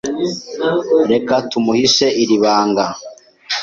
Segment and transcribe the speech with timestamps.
[1.11, 2.85] Reka tumuhishe iri banga.